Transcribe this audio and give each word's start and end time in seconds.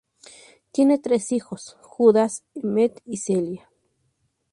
Tienen 0.71 0.99
tres 0.99 1.31
hijos, 1.31 1.77
Judas, 1.83 2.43
Emmet, 2.55 3.01
y 3.05 3.17
Celia. 3.17 3.69